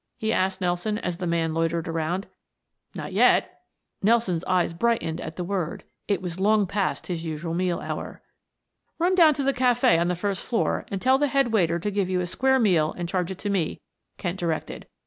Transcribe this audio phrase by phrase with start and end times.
[0.17, 2.25] he asked Nelson as the man loitered around.
[2.95, 3.59] "Not yet"
[4.01, 5.83] Nelson's eyes brightened at the word.
[6.07, 8.23] It was long past his usual meal hour.
[8.97, 11.91] "Run down to the cafe on the first floor and tell the head waiter to
[11.91, 13.79] give you a square meal and charge it to me,"
[14.17, 14.87] Kent directed.